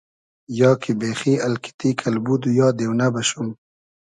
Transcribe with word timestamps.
یا 0.59 0.71
کی 0.81 0.91
بېخی 0.99 1.33
الکیتی, 1.45 1.89
کئلبود 1.99 2.41
و 2.45 2.51
یا 2.59 2.67
دېونۂ 2.77 3.07
بئشوم 3.13 3.49